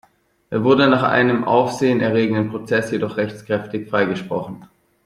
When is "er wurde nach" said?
0.49-1.03